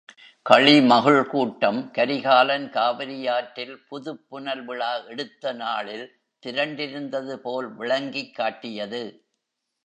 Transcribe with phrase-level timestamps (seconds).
[0.45, 6.05] களிமகிழ் கூட்டம் கரிகாலன் காவிரியாற்றில் புதுப் புனல் விழா எடுத்த நாளில்
[6.43, 9.03] திரண்டிருந்ததுபோல் விளங்கிக் காட்டியது.